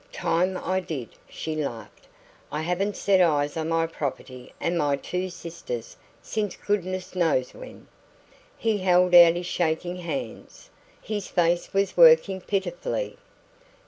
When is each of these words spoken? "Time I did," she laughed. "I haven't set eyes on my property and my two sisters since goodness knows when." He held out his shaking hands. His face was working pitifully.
"Time 0.13 0.57
I 0.57 0.79
did," 0.79 1.09
she 1.29 1.55
laughed. 1.55 2.07
"I 2.51 2.61
haven't 2.63 2.95
set 2.97 3.21
eyes 3.21 3.55
on 3.55 3.69
my 3.69 3.85
property 3.85 4.51
and 4.59 4.75
my 4.75 4.95
two 4.95 5.29
sisters 5.29 5.95
since 6.23 6.55
goodness 6.55 7.13
knows 7.15 7.53
when." 7.53 7.87
He 8.57 8.79
held 8.79 9.13
out 9.13 9.35
his 9.35 9.45
shaking 9.45 9.97
hands. 9.97 10.71
His 11.03 11.27
face 11.27 11.71
was 11.71 11.95
working 11.97 12.41
pitifully. 12.41 13.19